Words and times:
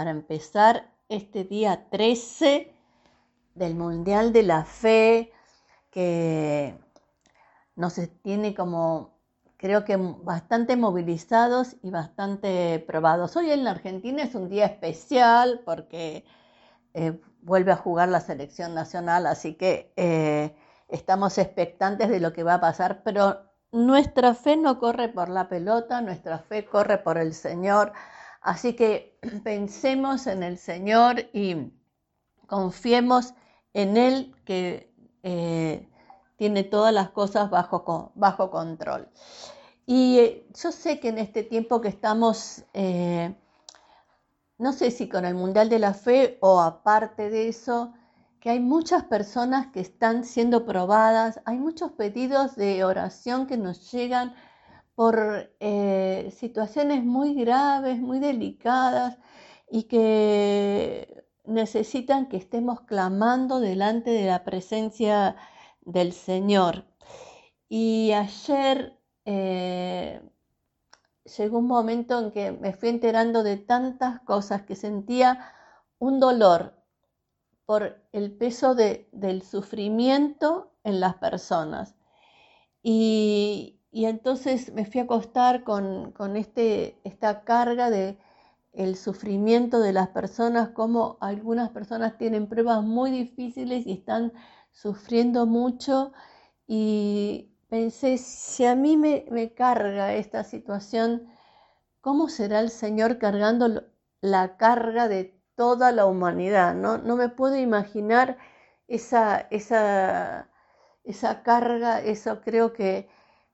¿Cómo 0.00 0.08
estamos 0.08 0.24
para 0.24 0.34
empezar 0.34 0.90
este 1.10 1.44
día 1.44 1.90
13 1.90 2.72
del 3.54 3.74
Mundial 3.74 4.32
de 4.32 4.42
la 4.44 4.64
Fe 4.64 5.30
que 5.90 6.74
nos 7.76 8.00
tiene 8.22 8.54
como, 8.54 9.18
creo 9.58 9.84
que 9.84 9.98
bastante 9.98 10.76
movilizados 10.76 11.76
y 11.82 11.90
bastante 11.90 12.82
probados? 12.86 13.36
Hoy 13.36 13.50
en 13.50 13.62
la 13.62 13.72
Argentina 13.72 14.22
es 14.22 14.34
un 14.34 14.48
día 14.48 14.64
especial 14.64 15.60
porque 15.66 16.24
eh, 16.94 17.20
vuelve 17.42 17.72
a 17.72 17.76
jugar 17.76 18.08
la 18.08 18.20
selección 18.20 18.74
nacional, 18.74 19.26
así 19.26 19.54
que 19.54 19.92
eh, 19.96 20.56
estamos 20.88 21.36
expectantes 21.36 22.08
de 22.08 22.20
lo 22.20 22.32
que 22.32 22.42
va 22.42 22.54
a 22.54 22.60
pasar, 22.60 23.02
pero 23.04 23.50
nuestra 23.70 24.34
fe 24.34 24.56
no 24.56 24.78
corre 24.78 25.10
por 25.10 25.28
la 25.28 25.50
pelota, 25.50 26.00
nuestra 26.00 26.38
fe 26.38 26.64
corre 26.64 26.96
por 26.96 27.18
el 27.18 27.34
Señor. 27.34 27.92
Así 28.40 28.74
que 28.74 29.18
pensemos 29.44 30.26
en 30.26 30.42
el 30.42 30.58
Señor 30.58 31.20
y 31.32 31.72
confiemos 32.46 33.34
en 33.74 33.96
Él 33.96 34.34
que 34.44 34.92
eh, 35.22 35.88
tiene 36.36 36.64
todas 36.64 36.92
las 36.92 37.10
cosas 37.10 37.50
bajo, 37.50 38.12
bajo 38.14 38.50
control. 38.50 39.08
Y 39.86 40.18
eh, 40.18 40.46
yo 40.54 40.72
sé 40.72 41.00
que 41.00 41.08
en 41.08 41.18
este 41.18 41.42
tiempo 41.42 41.80
que 41.80 41.88
estamos, 41.88 42.64
eh, 42.74 43.34
no 44.58 44.72
sé 44.72 44.90
si 44.90 45.08
con 45.08 45.24
el 45.24 45.34
Mundial 45.34 45.68
de 45.68 45.78
la 45.78 45.94
Fe 45.94 46.38
o 46.40 46.60
aparte 46.60 47.28
de 47.28 47.48
eso, 47.48 47.92
que 48.40 48.50
hay 48.50 48.60
muchas 48.60 49.04
personas 49.04 49.66
que 49.66 49.80
están 49.80 50.24
siendo 50.24 50.64
probadas, 50.64 51.40
hay 51.44 51.58
muchos 51.58 51.92
pedidos 51.92 52.56
de 52.56 52.84
oración 52.84 53.46
que 53.46 53.58
nos 53.58 53.92
llegan 53.92 54.34
por 55.00 55.50
eh, 55.60 56.30
situaciones 56.36 57.02
muy 57.02 57.32
graves, 57.32 57.98
muy 57.98 58.18
delicadas 58.18 59.16
y 59.70 59.84
que 59.84 61.24
necesitan 61.46 62.28
que 62.28 62.36
estemos 62.36 62.82
clamando 62.82 63.60
delante 63.60 64.10
de 64.10 64.26
la 64.26 64.44
presencia 64.44 65.36
del 65.80 66.12
Señor. 66.12 66.84
Y 67.66 68.12
ayer 68.12 69.00
eh, 69.24 70.20
llegó 71.38 71.60
un 71.60 71.66
momento 71.66 72.18
en 72.18 72.30
que 72.30 72.52
me 72.52 72.74
fui 72.74 72.90
enterando 72.90 73.42
de 73.42 73.56
tantas 73.56 74.20
cosas 74.20 74.64
que 74.64 74.76
sentía 74.76 75.50
un 75.98 76.20
dolor 76.20 76.74
por 77.64 78.04
el 78.12 78.32
peso 78.36 78.74
del 78.74 79.42
sufrimiento 79.44 80.74
en 80.84 81.00
las 81.00 81.14
personas. 81.14 81.94
Y, 82.82 83.79
entonces 83.92 84.72
me 84.72 84.84
fui 84.86 85.00
a 85.00 85.04
acostar 85.04 85.64
con, 85.64 86.36
este, 86.36 86.96
esta 87.04 87.44
carga 87.44 87.90
de 87.90 88.18
el 88.72 88.96
sufrimiento 88.96 89.80
de 89.80 89.92
las 89.92 90.08
personas, 90.08 90.70
como 90.70 91.18
algunas 91.20 91.70
personas 91.70 92.16
tienen 92.18 92.48
pruebas 92.48 92.82
muy 92.84 93.10
difíciles 93.10 93.86
y 93.86 93.92
están 93.92 94.32
sufriendo 94.72 95.46
mucho. 95.46 96.12
Y 96.66 97.52
pensé, 97.68 98.18
si 98.18 98.64
a 98.66 98.76
mí 98.76 98.96
me, 98.96 99.26
me 99.30 99.52
carga 99.54 100.14
esta 100.14 100.44
situación, 100.44 101.28
¿cómo 102.00 102.28
será 102.28 102.60
el 102.60 102.70
Señor 102.70 103.18
cargando 103.18 103.84
la 104.20 104.56
carga 104.56 105.08
de 105.08 105.40
toda 105.60 105.92
la 105.92 106.06
humanidad. 106.06 106.74
No, 106.74 106.98
no 106.98 107.16
me 107.16 107.28
puedo 107.28 107.56
imaginar 107.56 108.38
esa, 108.88 109.40
esa, 109.50 110.48
esa 111.04 111.42
carga, 111.42 112.00
eso 112.00 112.40
creo 112.40 112.72
que 112.72 113.08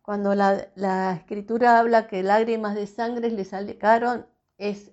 cuando 0.06 0.36
la, 0.36 1.12
escritura 1.20 1.80
habla 1.80 2.06
que 2.06 2.22
lágrimas 2.22 2.76
de 2.76 2.86
sangre 2.86 3.28
le 3.28 3.44
salieron, 3.44 4.24
es, 4.56 4.92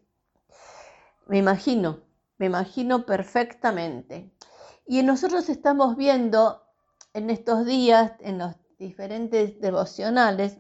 me 1.28 1.38
imagino, 1.38 2.00
me 2.40 2.47
imagino 2.47 3.06
perfectamente. 3.06 4.34
Y 4.88 5.03
nosotros 5.03 5.50
estamos 5.50 5.97
viendo 5.97 6.63
en 7.13 7.29
estos 7.29 7.63
días, 7.63 8.13
en 8.22 8.40
los 8.40 8.56
diferentes 8.79 9.62
devocionales, 9.62 10.57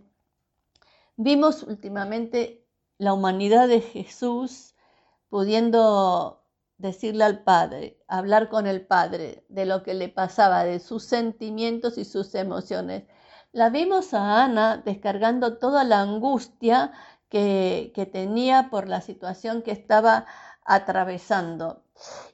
vimos 1.17 1.63
últimamente 1.63 2.63
la 2.99 3.13
humanidad 3.13 3.67
de 3.67 3.81
Jesús 3.81 4.75
pudiendo 5.29 6.43
decirle 6.77 7.23
al 7.23 7.43
Padre, 7.43 7.97
hablar 8.07 8.49
con 8.49 8.67
el 8.67 8.85
Padre 8.85 9.45
de 9.49 9.65
lo 9.65 9.81
que 9.81 9.95
le 9.95 10.09
pasaba, 10.09 10.63
de 10.63 10.79
sus 10.79 11.05
sentimientos 11.05 11.97
y 11.97 12.05
sus 12.05 12.35
emociones. 12.35 13.05
La 13.53 13.69
vimos 13.69 14.13
a 14.13 14.43
Ana 14.43 14.77
descargando 14.77 15.57
toda 15.57 15.83
la 15.85 16.01
angustia 16.01 16.91
que, 17.29 17.91
tenía 18.11 18.69
por 18.69 18.87
la 18.89 18.99
situación 19.01 19.61
que 19.61 19.71
estaba 19.71 20.25
atravesando. 20.65 21.83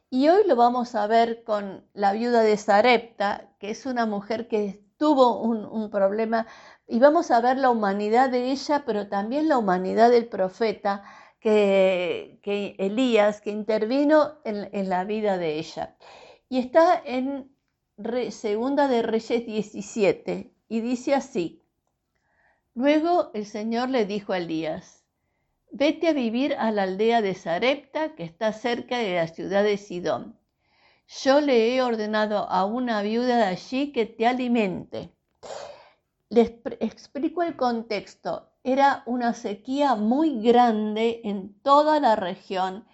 Y 0.09 0.29
hoy 0.29 0.47
lo 0.47 0.56
vamos 0.56 0.96
a 0.96 1.06
ver 1.08 1.44
con 1.44 1.85
la 1.94 2.13
viuda 2.13 2.41
de 2.41 2.58
Sarepta, 2.58 3.52
que 3.59 3.69
es 3.69 3.85
una 3.85 4.06
mujer 4.06 4.47
que 4.47 4.84
tuvo 4.97 5.40
un, 5.41 5.66
un, 5.66 5.90
problema, 5.91 6.47
y 6.88 7.00
vamos 7.00 7.31
a 7.31 7.41
ver 7.41 7.58
la 7.58 7.69
humanidad 7.69 8.29
de 8.29 8.52
ella, 8.52 8.84
pero 8.85 9.08
también 9.09 9.47
la 9.50 9.58
humanidad 9.58 10.09
del 10.09 10.28
profeta, 10.28 11.03
que, 11.40 12.75
Elías, 12.79 13.41
que 13.41 13.52
intervino 13.52 14.40
en, 14.44 14.90
la 14.90 15.03
vida 15.06 15.38
de 15.38 15.59
ella. 15.59 15.96
Y 16.50 16.59
está 16.59 17.02
en 17.06 17.52
Segunda 18.31 18.88
de 18.88 19.02
Reyes 19.02 19.46
17 19.46 20.53
y 20.69 20.80
dice 20.80 21.13
así. 21.13 21.62
Luego 22.75 23.31
el 23.34 23.46
Señor 23.46 23.90
le 23.90 24.06
dijo 24.06 24.31
a 24.31 24.38
Elías, 24.38 25.03
vete 25.72 26.07
a 26.07 26.13
vivir 26.13 26.53
a 26.53 26.72
la 26.72 26.84
aldea 26.84 27.22
de 27.22 27.35
Sarepta, 27.35 28.16
que 28.16 28.24
está 28.24 28.53
cerca 28.53 29.00
de 29.00 29.16
la 29.16 29.28
ciudad 29.28 29.63
de 29.63 29.78
Sidón. 29.78 30.40
Yo 31.24 31.41
le 31.41 31.75
he 31.75 31.81
ordenado 31.81 32.50
a 32.50 32.63
una 32.63 33.02
viuda 33.02 33.38
de 33.38 33.44
allí 33.44 33.91
que 33.91 34.06
te 34.06 34.28
alimente. 34.28 35.12
Les 36.29 36.53
explico 36.79 37.44
el 37.44 37.58
contexto 37.58 38.50
era 38.63 39.03
una 39.06 39.34
sequía 39.34 39.96
muy 39.96 40.41
grande 40.41 41.22
en 41.24 41.53
toda 41.62 42.00
la 42.00 42.16
región 42.16 42.85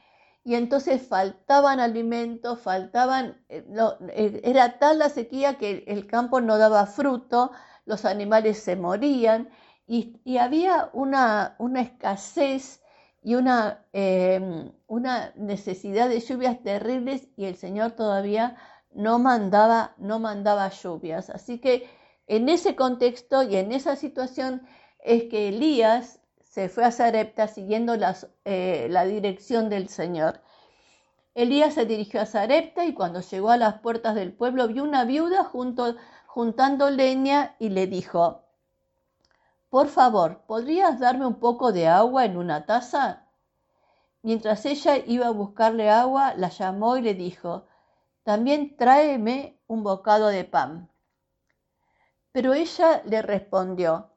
y 0.45 0.53
entonces 0.53 1.01
faltaban 1.01 1.79
alimentos, 1.79 2.59
faltaban, 2.59 3.44
eh, 3.50 3.66
eh, 4.13 4.41
era 4.44 4.78
tal 4.78 5.00
la 5.00 5.09
sequía 5.09 5.57
que 5.57 5.83
el 5.88 6.06
campo 6.06 6.39
no 6.39 6.59
daba 6.59 6.85
fruto, 6.85 7.51
los 7.85 8.06
animales 8.06 8.59
se 8.59 8.75
morían 8.75 9.50
y, 9.88 10.38
había 10.38 10.91
una, 10.94 11.55
una, 11.57 11.81
escasez 11.81 12.84
y 13.23 13.34
una, 13.35 13.85
em, 13.91 14.72
una 14.88 15.34
necesidad 15.35 16.09
de 16.09 16.19
lluvias 16.19 16.61
terribles 16.61 17.28
y 17.35 17.45
el 17.45 17.55
Señor 17.55 17.91
todavía 17.94 18.55
no 18.94 19.17
mandaba, 19.17 19.95
no 19.97 20.19
mandaba 20.19 20.69
lluvias. 20.69 21.31
Así 21.31 21.59
que 21.59 21.89
en 22.28 22.50
ese 22.50 22.75
contexto 22.75 23.41
y 23.44 23.55
en 23.55 23.72
esa 23.72 23.95
situación, 23.95 24.61
es 25.00 25.23
que 25.25 25.50
Elías 25.50 26.19
se 26.55 26.69
fue 26.69 26.85
a 26.85 26.91
Sarepta 26.91 27.49
siguiendo 27.49 27.97
eh, 28.45 28.88
la 28.89 29.03
dirección 29.03 29.67
del 29.69 29.89
Señor. 29.89 30.39
Elías 31.33 31.73
se 31.73 31.85
dirigió 31.85 32.21
a 32.21 32.25
Sarepta 32.25 32.85
y 32.85 32.93
cuando 32.93 33.19
llegó 33.19 33.49
a 33.49 33.57
las 33.57 33.79
puertas 33.81 34.16
del 34.16 34.31
pueblo 34.31 34.69
vio 34.69 34.83
una 34.83 35.03
viuda 35.03 35.43
juntando 35.43 36.89
leña 36.91 37.57
y 37.59 37.71
le 37.71 37.88
dijo, 37.88 38.45
por 39.69 39.89
favor, 39.89 40.43
¿podrías 40.47 40.97
darme 40.97 41.25
un 41.27 41.41
poco 41.41 41.73
de 41.73 41.89
agua 41.89 42.23
en 42.23 42.37
una 42.37 42.66
taza? 42.66 43.25
Mientras 44.22 44.66
ella 44.66 44.96
iba 44.96 45.28
a 45.28 45.31
buscarle 45.31 45.90
agua, 45.90 46.35
la 46.35 46.47
llamó 46.47 46.96
y 46.96 47.01
le 47.01 47.16
dijo, 47.16 47.66
también 48.23 48.78
tráeme 48.78 49.59
un 49.67 49.84
bocado 49.84 50.28
de 50.28 50.46
pan. 50.46 50.90
Pero 52.31 52.53
ella 52.53 53.01
le 53.03 53.22
respondió, 53.22 54.15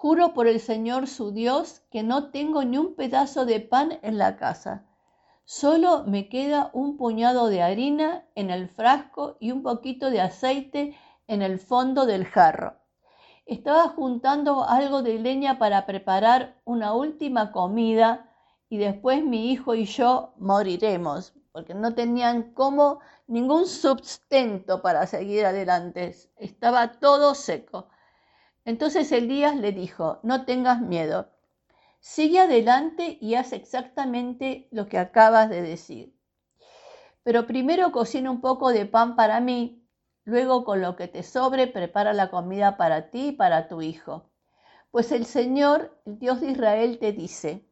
Juro 0.00 0.32
por 0.32 0.46
el 0.46 0.60
Señor 0.60 1.08
su 1.08 1.32
Dios 1.32 1.82
que 1.90 2.04
no 2.04 2.30
tengo 2.30 2.62
ni 2.62 2.78
un 2.78 2.94
pedazo 2.94 3.44
de 3.46 3.58
pan 3.58 3.98
en 4.02 4.16
la 4.16 4.36
casa. 4.36 4.86
Solo 5.44 6.04
me 6.06 6.28
queda 6.28 6.70
un 6.72 6.96
puñado 6.96 7.48
de 7.48 7.62
harina 7.62 8.24
en 8.36 8.50
el 8.50 8.68
frasco 8.68 9.36
y 9.40 9.50
un 9.50 9.64
poquito 9.64 10.10
de 10.10 10.20
aceite 10.20 10.96
en 11.26 11.42
el 11.42 11.58
fondo 11.58 12.06
del 12.06 12.26
jarro. 12.26 12.76
Estaba 13.44 13.88
juntando 13.88 14.62
algo 14.68 15.02
de 15.02 15.18
leña 15.18 15.58
para 15.58 15.84
preparar 15.84 16.60
una 16.64 16.94
última 16.94 17.50
comida 17.50 18.30
y 18.68 18.78
después 18.78 19.24
mi 19.24 19.50
hijo 19.50 19.74
y 19.74 19.84
yo 19.84 20.32
moriremos, 20.36 21.34
porque 21.50 21.74
no 21.74 21.96
tenían 21.96 22.52
como 22.52 23.00
ningún 23.26 23.66
sustento 23.66 24.80
para 24.80 25.08
seguir 25.08 25.44
adelante. 25.44 26.14
Estaba 26.36 27.00
todo 27.00 27.34
seco. 27.34 27.88
Entonces 28.64 29.10
Elías 29.12 29.56
le 29.56 29.72
dijo, 29.72 30.20
no 30.22 30.44
tengas 30.44 30.80
miedo, 30.80 31.30
sigue 32.00 32.40
adelante 32.40 33.18
y 33.20 33.34
haz 33.34 33.52
exactamente 33.52 34.68
lo 34.70 34.88
que 34.88 34.98
acabas 34.98 35.48
de 35.48 35.62
decir. 35.62 36.14
Pero 37.22 37.46
primero 37.46 37.92
cocina 37.92 38.30
un 38.30 38.40
poco 38.40 38.70
de 38.70 38.86
pan 38.86 39.16
para 39.16 39.40
mí, 39.40 39.86
luego 40.24 40.64
con 40.64 40.80
lo 40.80 40.96
que 40.96 41.08
te 41.08 41.22
sobre 41.22 41.66
prepara 41.66 42.12
la 42.12 42.30
comida 42.30 42.76
para 42.76 43.10
ti 43.10 43.28
y 43.28 43.32
para 43.32 43.68
tu 43.68 43.82
hijo. 43.82 44.30
Pues 44.90 45.12
el 45.12 45.26
Señor, 45.26 46.00
el 46.06 46.18
Dios 46.18 46.40
de 46.40 46.50
Israel, 46.52 46.98
te 46.98 47.12
dice, 47.12 47.68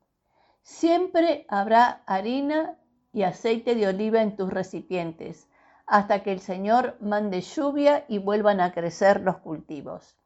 Siempre 0.62 1.47
habrá 1.49 2.03
harina 2.06 2.77
y 3.12 3.23
aceite 3.23 3.75
de 3.75 3.87
oliva 3.87 4.21
en 4.21 4.37
tus 4.37 4.50
recipientes, 4.53 5.49
hasta 5.87 6.23
que 6.23 6.32
el 6.32 6.41
Señor 6.41 6.97
mande 7.00 7.41
lluvia 7.41 8.05
y 8.09 8.19
vuelvan 8.19 8.61
a 8.61 8.73
crecer 8.73 9.21
los 9.21 9.39
cultivos. 9.39 10.17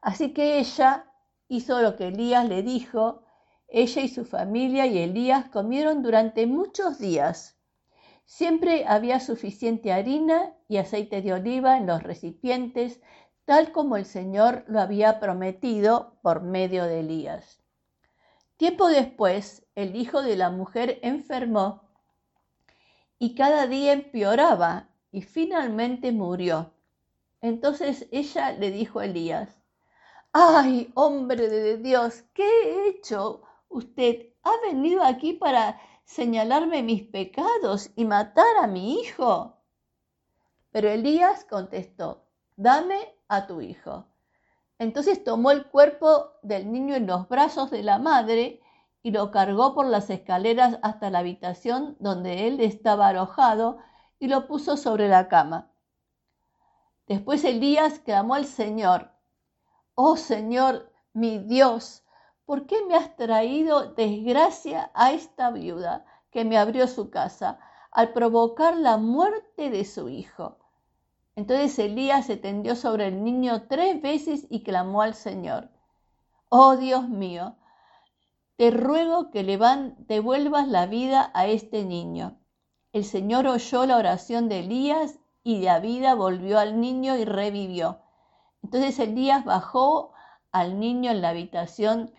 Así 0.00 0.32
que 0.32 0.58
ella 0.58 1.06
hizo 1.48 1.82
lo 1.82 1.96
que 1.96 2.08
Elías 2.08 2.48
le 2.48 2.62
dijo, 2.62 3.24
ella 3.68 4.02
y 4.02 4.08
su 4.08 4.24
familia 4.24 4.86
y 4.86 4.98
Elías 4.98 5.48
comieron 5.50 6.02
durante 6.02 6.46
muchos 6.46 6.98
días. 6.98 7.58
Siempre 8.24 8.86
había 8.86 9.20
suficiente 9.20 9.92
harina 9.92 10.54
y 10.68 10.78
aceite 10.78 11.22
de 11.22 11.32
oliva 11.32 11.76
en 11.76 11.86
los 11.86 12.02
recipientes, 12.02 13.00
tal 13.44 13.72
como 13.72 13.96
el 13.96 14.06
Señor 14.06 14.64
lo 14.68 14.80
había 14.80 15.20
prometido 15.20 16.18
por 16.22 16.42
medio 16.42 16.84
de 16.84 17.00
Elías. 17.00 17.60
Tiempo 18.56 18.88
después, 18.88 19.66
el 19.74 19.96
hijo 19.96 20.22
de 20.22 20.36
la 20.36 20.50
mujer 20.50 20.98
enfermó 21.02 21.88
y 23.18 23.34
cada 23.34 23.66
día 23.66 23.92
empeoraba 23.92 24.88
y 25.10 25.22
finalmente 25.22 26.12
murió. 26.12 26.72
Entonces 27.40 28.06
ella 28.12 28.52
le 28.52 28.70
dijo 28.70 29.00
a 29.00 29.06
Elías, 29.06 29.59
¡Ay, 30.32 30.92
hombre 30.94 31.48
de 31.48 31.76
Dios! 31.78 32.22
¿Qué 32.34 32.44
he 32.44 32.88
hecho? 32.88 33.42
Usted 33.68 34.28
ha 34.44 34.52
venido 34.62 35.02
aquí 35.02 35.32
para 35.32 35.80
señalarme 36.04 36.84
mis 36.84 37.02
pecados 37.02 37.90
y 37.96 38.04
matar 38.04 38.56
a 38.62 38.68
mi 38.68 39.00
hijo. 39.00 39.56
Pero 40.70 40.88
Elías 40.88 41.44
contestó, 41.44 42.26
dame 42.54 43.12
a 43.26 43.48
tu 43.48 43.60
hijo. 43.60 44.06
Entonces 44.78 45.24
tomó 45.24 45.50
el 45.50 45.66
cuerpo 45.66 46.30
del 46.42 46.70
niño 46.70 46.94
en 46.94 47.08
los 47.08 47.28
brazos 47.28 47.72
de 47.72 47.82
la 47.82 47.98
madre 47.98 48.60
y 49.02 49.10
lo 49.10 49.32
cargó 49.32 49.74
por 49.74 49.86
las 49.86 50.10
escaleras 50.10 50.78
hasta 50.82 51.10
la 51.10 51.18
habitación 51.18 51.96
donde 51.98 52.46
él 52.46 52.60
estaba 52.60 53.08
alojado 53.08 53.78
y 54.20 54.28
lo 54.28 54.46
puso 54.46 54.76
sobre 54.76 55.08
la 55.08 55.26
cama. 55.26 55.72
Después 57.08 57.42
Elías 57.42 57.98
clamó 57.98 58.34
al 58.34 58.46
Señor, 58.46 59.10
Oh 60.02 60.16
Señor, 60.16 60.90
mi 61.12 61.40
Dios, 61.40 62.04
¿por 62.46 62.64
qué 62.64 62.76
me 62.86 62.94
has 62.94 63.14
traído 63.16 63.92
desgracia 63.92 64.90
a 64.94 65.12
esta 65.12 65.50
viuda 65.50 66.06
que 66.30 66.46
me 66.46 66.56
abrió 66.56 66.88
su 66.88 67.10
casa 67.10 67.60
al 67.92 68.14
provocar 68.14 68.78
la 68.78 68.96
muerte 68.96 69.68
de 69.68 69.84
su 69.84 70.08
hijo? 70.08 70.56
Entonces 71.36 71.78
Elías 71.78 72.24
se 72.24 72.38
tendió 72.38 72.76
sobre 72.76 73.08
el 73.08 73.22
niño 73.22 73.66
tres 73.68 74.00
veces 74.00 74.46
y 74.48 74.62
clamó 74.62 75.02
al 75.02 75.14
Señor, 75.14 75.68
Oh 76.48 76.78
Dios 76.78 77.06
mío, 77.06 77.56
te 78.56 78.70
ruego 78.70 79.30
que 79.30 79.42
le 79.42 79.58
devuelvas 80.08 80.66
la 80.66 80.86
vida 80.86 81.30
a 81.34 81.46
este 81.46 81.84
niño. 81.84 82.38
El 82.94 83.04
Señor 83.04 83.46
oyó 83.46 83.84
la 83.84 83.98
oración 83.98 84.48
de 84.48 84.60
Elías 84.60 85.18
y 85.42 85.60
la 85.60 85.78
vida 85.78 86.14
volvió 86.14 86.58
al 86.58 86.80
niño 86.80 87.18
y 87.18 87.26
revivió. 87.26 88.00
Entonces 88.72 89.00
Elías 89.00 89.44
bajó 89.44 90.12
al 90.52 90.78
niño 90.78 91.10
en 91.10 91.22
la 91.22 91.30
habitación 91.30 92.12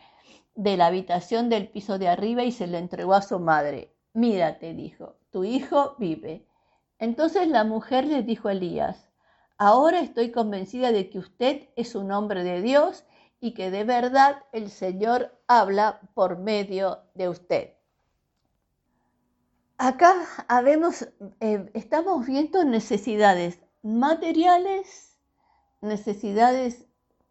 de 0.54 0.76
la 0.76 0.88
habitación 0.88 1.48
del 1.48 1.70
piso 1.70 1.98
de 1.98 2.10
arriba 2.10 2.44
y 2.44 2.52
se 2.52 2.68
lo 2.68 2.78
entregó 2.78 3.14
a 3.14 3.22
su 3.22 3.40
madre. 3.40 3.96
Mírate, 4.12 4.74
dijo, 4.74 5.16
tu 5.30 5.46
hijo 5.46 5.96
vive. 5.98 6.46
Entonces 7.00 7.48
la 7.48 7.64
mujer 7.64 8.06
le 8.06 8.22
dijo 8.22 8.50
a 8.50 8.52
Elías, 8.52 9.08
ahora 9.58 10.02
estoy 10.02 10.34
convencida 10.34 10.92
de 10.92 11.10
que 11.10 11.20
usted 11.20 11.70
es 11.78 11.96
un 11.96 12.12
hombre 12.12 12.44
de 12.44 12.62
Dios 12.62 13.06
y 13.40 13.54
que 13.54 13.72
de 13.72 13.86
verdad 13.86 14.44
el 14.52 14.70
Señor 14.70 15.34
habla 15.48 16.02
por 16.14 16.38
medio 16.38 17.00
de 17.14 17.30
usted. 17.30 17.76
Acá 19.78 20.16
eh, 21.40 21.72
estamos 21.74 22.26
viendo 22.26 22.66
necesidades 22.66 23.62
materiales 23.84 25.11
necesidades 25.82 26.86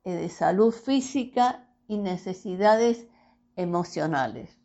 eh, 0.05 0.13
de 0.13 0.29
salud 0.29 0.73
física 0.73 1.69
y 1.87 1.99
necesidades 1.99 3.07
emocionales. 3.57 4.59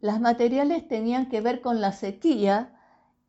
Las 0.00 0.20
materiales 0.20 0.86
tenían 0.88 1.28
que 1.28 1.40
ver 1.40 1.60
con 1.60 1.80
la 1.80 1.92
sequía 1.92 2.78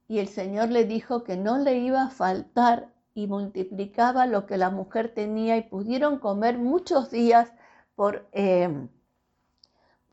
y 0.08 0.20
el 0.20 0.28
Señor 0.28 0.70
le 0.70 0.86
dijo 0.86 1.24
que 1.24 1.38
no 1.38 1.58
le 1.58 1.78
iba 1.80 2.04
a 2.04 2.10
faltar 2.10 2.94
y 3.14 3.28
multiplicaba 3.28 4.26
lo 4.26 4.46
que 4.46 4.58
la 4.58 4.70
mujer 4.70 5.14
tenía 5.14 5.56
y 5.58 5.62
pudieron 5.62 6.20
comer 6.20 6.58
muchos 6.58 7.12
días 7.12 7.54
por, 7.96 8.28
eh, 8.32 8.88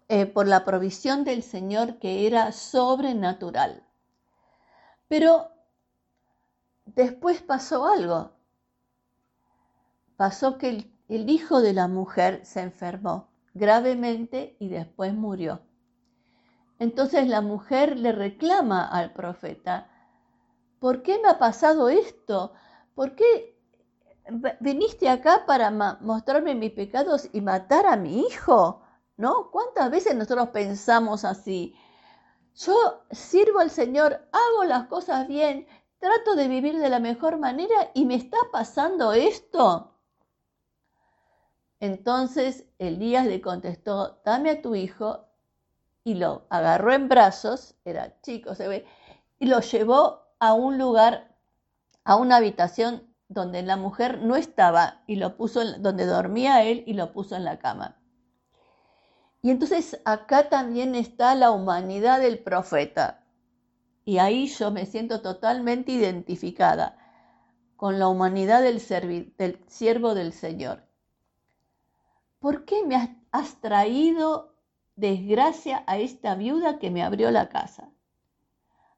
eh, 0.09 0.27
por 0.27 0.47
la 0.47 0.65
provisión 0.65 1.25
del 1.25 1.43
Señor 1.43 1.99
que 1.99 2.27
era 2.27 2.53
sobrenatural. 2.53 3.83
Pero 5.09 5.49
después 6.85 7.41
pasó 7.41 7.87
algo 7.87 8.33
pasó 10.21 10.59
que 10.59 10.93
el, 11.09 11.31
hijo 11.31 11.63
de 11.63 11.73
la 11.73 11.89
mujer 11.89 12.45
se 12.45 12.61
enfermó 12.61 13.31
gravemente 13.55 14.55
y 14.61 14.69
después 14.69 15.15
murió. 15.15 15.63
Entonces 16.79 17.27
la 17.27 17.41
mujer 17.41 17.99
le 17.99 18.13
reclama 18.13 18.87
al 18.87 19.15
profeta, 19.15 19.89
¿por 20.79 21.01
qué 21.01 21.19
me 21.23 21.31
ha 21.31 21.39
pasado 21.39 21.89
esto? 21.89 22.53
¿Por 22.95 23.15
qué 23.15 23.59
viniste 24.61 25.09
acá 25.09 25.47
para 25.47 25.71
mostrarme 26.03 26.55
mis 26.55 26.73
pecados 26.73 27.31
y 27.33 27.41
matar 27.41 27.87
a 27.87 27.97
mi 27.97 28.21
hijo? 28.21 28.83
¿No? 29.17 29.51
¿Cuántas 29.51 29.91
veces 29.91 30.15
nosotros 30.15 30.51
pensamos 30.51 31.25
así? 31.25 31.75
Yo 32.57 32.75
sirvo 33.11 33.61
al 33.61 33.71
Señor, 33.71 34.29
hago 34.33 34.65
las 34.65 34.87
cosas 34.89 35.27
bien, 35.27 35.67
trato 35.99 36.37
de 36.37 36.47
vivir 36.47 36.79
de 36.79 36.91
la 36.91 37.01
mejor 37.01 37.39
manera 37.39 37.91
y 37.95 38.05
me 38.05 38.17
está 38.17 38.37
pasando 38.53 39.15
esto. 39.15 39.97
Entonces 41.81 42.67
Elías 42.79 43.27
le 43.27 43.41
contestó, 43.41 44.21
dame 44.25 44.51
a 44.51 44.63
tu 44.63 44.75
hijo, 44.75 45.27
y 46.05 46.15
lo 46.15 46.47
agarró 46.51 46.93
en 46.93 47.09
brazos, 47.09 47.75
era 47.85 48.21
chico, 48.23 48.55
se 48.55 48.69
ve, 48.69 48.87
y 49.39 49.47
lo 49.47 49.61
llevó 49.61 50.23
a 50.39 50.55
un 50.55 50.79
lugar, 50.79 51.37
a 52.05 52.17
una 52.17 52.37
habitación 52.37 53.07
donde 53.29 53.63
la 53.63 53.77
mujer 53.77 54.21
no 54.23 54.37
estaba, 54.37 55.03
y 55.07 55.17
lo 55.17 55.37
puso 55.37 55.79
donde 55.79 56.07
dormía 56.07 56.65
él 56.65 56.85
y 56.87 56.95
lo 56.95 57.13
puso 57.13 57.37
en 57.37 57.45
la 57.45 57.59
cama. 57.59 57.97
Y 59.43 59.51
entonces 59.51 60.01
acá 60.05 60.49
también 60.49 60.95
está 60.95 61.35
la 61.35 61.51
humanidad 61.51 62.21
del 62.21 62.39
profeta. 62.39 63.25
Y 64.05 64.19
ahí 64.19 64.49
yo 64.49 64.71
me 64.71 64.85
siento 64.85 65.23
totalmente 65.23 65.93
identificada 65.93 66.99
con 67.77 67.99
la 67.99 68.09
humanidad 68.09 68.63
del, 68.63 68.83
del 69.39 69.65
siervo 69.67 70.15
del 70.15 70.33
Señor. 70.33 70.90
¿Por 72.41 72.65
qué 72.65 72.85
me 72.85 72.97
has, 73.31 73.61
traído 73.61 74.57
desgracia 74.97 75.85
a 75.87 75.99
esta 75.99 76.35
viuda 76.35 76.79
que 76.79 76.91
me 76.91 77.05
abrió 77.05 77.31
la 77.31 77.49
casa? 77.49 77.91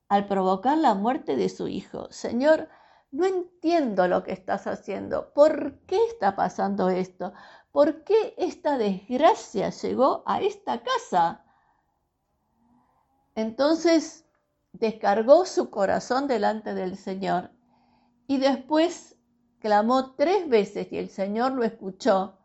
Al 0.08 0.26
provocar 0.26 0.78
la 0.78 0.94
muerte 0.94 1.37
de 1.37 1.49
su 1.49 1.68
hijo, 1.68 2.11
Señor, 2.11 2.68
no 3.11 3.26
entiendo 3.26 4.08
lo 4.08 4.22
que 4.22 4.32
estás 4.32 4.66
haciendo. 4.66 5.32
¿Por 5.34 5.80
qué 5.80 5.99
está 6.06 6.34
pasando 6.34 6.88
esto? 6.88 7.34
¿Por 7.72 8.04
qué 8.04 8.34
esta 8.38 8.78
desgracia 8.78 9.70
llegó 9.70 10.22
a 10.25 10.40
esta 10.40 10.82
casa? 10.82 11.44
Entonces 13.34 14.25
descargó 14.72 15.44
su 15.46 15.70
corazón 15.70 16.26
delante 16.26 16.75
del 16.75 16.96
Señor 16.96 17.50
y 18.26 18.38
después 18.38 19.16
clamó 19.58 20.14
tres 20.14 20.49
veces 20.49 20.92
y 20.92 20.99
el 20.99 21.08
Señor 21.08 21.52
lo 21.52 21.64
escuchó 21.64 22.38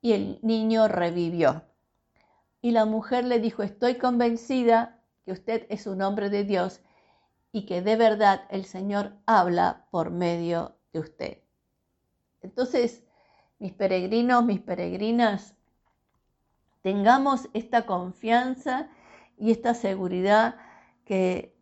y 0.00 0.12
el 0.12 0.38
niño 0.42 0.88
revivió. 0.88 1.62
Y 2.60 2.72
la 2.72 2.84
mujer 2.84 3.24
le 3.24 3.40
dijo, 3.40 3.62
estoy 3.62 3.96
convencida 3.96 5.00
que 5.24 5.32
usted 5.32 5.66
es 5.68 5.86
un 5.86 6.02
hombre 6.02 6.30
de 6.30 6.44
Dios 6.44 6.80
y 7.52 7.66
que 7.66 7.82
de 7.82 7.96
verdad 7.96 8.42
el 8.50 8.64
Señor 8.64 9.12
habla 9.26 9.86
por 9.90 10.10
medio 10.10 10.76
de 10.92 11.00
usted. 11.00 11.38
Entonces, 12.42 13.04
mis 13.58 13.72
peregrinos, 13.72 14.44
mis 14.44 14.60
peregrinas, 14.60 15.54
tengamos 16.82 17.48
esta 17.52 17.86
confianza 17.86 18.88
y 19.36 19.50
esta 19.50 19.74
seguridad 19.74 20.56
que 21.04 21.56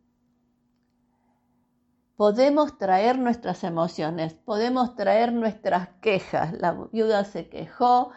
podemos 2.17 2.79
traer 2.79 3.19
nuestras 3.19 3.63
emociones, 3.65 4.35
podemos 4.35 4.97
traer 4.97 5.33
nuestras 5.33 5.89
quejas. 6.01 6.53
La 6.55 6.73
viuda 6.93 7.25
se 7.25 7.49
quejó, 7.49 8.13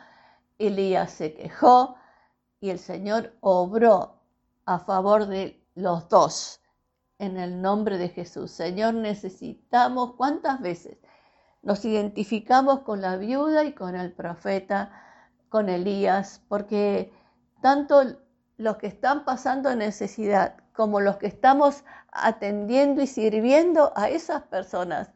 Elías 0.60 1.12
se 1.12 1.34
quejó 1.34 1.96
y 2.60 2.70
el 2.70 2.80
Señor 2.80 3.34
obró 3.40 4.20
a 4.66 4.80
favor 4.80 5.26
de 5.26 5.66
los 5.76 6.08
dos. 6.10 6.62
En 7.18 7.36
el 7.36 7.62
nombre 7.62 7.98
de 7.98 8.08
Jesús. 8.08 8.52
Señor, 8.52 8.94
necesitamos, 8.94 10.14
¿cuántas 10.14 10.62
veces 10.62 10.98
nos 11.62 11.84
identificamos 11.84 12.80
con 12.82 13.02
la 13.02 13.18
viuda 13.18 13.66
y 13.66 13.74
con 13.74 13.96
el 13.96 14.14
profeta, 14.14 14.92
con 15.50 15.68
Elías? 15.68 16.42
Porque 16.48 17.12
tanto 17.62 18.04
los 18.56 18.78
que 18.78 18.88
están 18.88 19.26
pasando 19.26 19.76
necesidad, 19.76 20.56
como 20.74 21.02
los 21.02 21.18
que 21.18 21.28
estamos 21.28 21.84
atendiendo 22.12 23.02
y 23.02 23.08
sirviendo 23.08 23.92
a 23.98 24.08
esas 24.08 24.44
personas. 24.44 25.12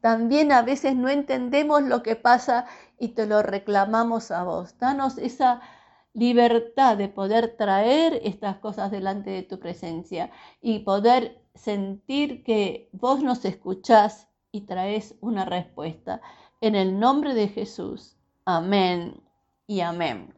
También 0.00 0.52
a 0.52 0.62
veces 0.62 0.94
no 0.94 1.08
entendemos 1.08 1.82
lo 1.82 2.02
que 2.02 2.16
pasa 2.16 2.66
y 2.98 3.08
te 3.08 3.26
lo 3.26 3.42
reclamamos 3.42 4.30
a 4.30 4.44
vos. 4.44 4.78
Danos 4.78 5.18
esa 5.18 5.60
libertad 6.14 6.96
de 6.96 7.08
poder 7.08 7.56
traer 7.56 8.20
estas 8.24 8.58
cosas 8.58 8.90
delante 8.90 9.30
de 9.30 9.42
tu 9.42 9.58
presencia 9.58 10.30
y 10.60 10.80
poder 10.80 11.40
sentir 11.54 12.42
que 12.44 12.88
vos 12.92 13.22
nos 13.22 13.44
escuchás 13.44 14.28
y 14.52 14.62
traes 14.62 15.16
una 15.20 15.44
respuesta. 15.44 16.20
En 16.60 16.74
el 16.74 16.98
nombre 16.98 17.34
de 17.34 17.48
Jesús. 17.48 18.16
Amén 18.44 19.22
y 19.66 19.80
amén. 19.80 20.34